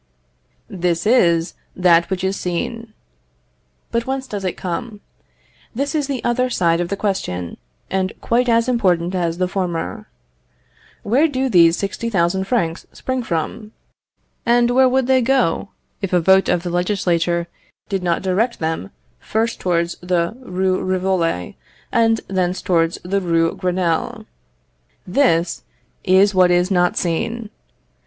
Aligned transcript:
This 0.67 1.05
is 1.05 1.53
that 1.75 2.09
which 2.09 2.23
is 2.23 2.35
seen. 2.35 2.91
But 3.91 4.07
whence 4.07 4.25
does 4.25 4.43
it 4.43 4.57
come? 4.57 4.99
This 5.75 5.93
is 5.93 6.07
the 6.07 6.23
other 6.23 6.49
side 6.49 6.81
of 6.81 6.89
the 6.89 6.97
question, 6.97 7.57
and 7.87 8.11
quite 8.19 8.49
as 8.49 8.67
important 8.67 9.13
as 9.13 9.37
the 9.37 9.47
former. 9.47 10.07
Where 11.03 11.27
do 11.27 11.49
these 11.49 11.77
60,000 11.77 12.45
francs 12.45 12.87
spring 12.91 13.21
from? 13.21 13.73
and 14.43 14.71
where 14.71 14.89
would 14.89 15.05
they 15.05 15.21
go, 15.21 15.69
if 16.01 16.13
a 16.13 16.19
vote 16.19 16.49
of 16.49 16.63
the 16.63 16.71
legislature 16.71 17.47
did 17.87 18.01
not 18.01 18.23
direct 18.23 18.57
them 18.57 18.89
first 19.19 19.59
towards 19.59 19.97
the 20.01 20.35
Rue 20.41 20.81
Rivoli 20.81 21.57
and 21.91 22.21
thence 22.27 22.63
towards 22.63 22.97
the 23.03 23.21
Rue 23.21 23.55
Grenelle? 23.55 24.25
This 25.05 25.61
is 26.03 26.33
what 26.33 26.49
is 26.49 26.71
not 26.71 26.97
seen. 26.97 27.51